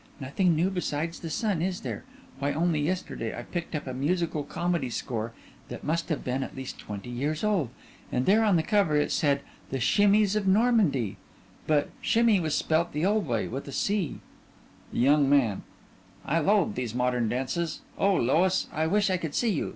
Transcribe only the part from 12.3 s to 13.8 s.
was spelt the old way, with a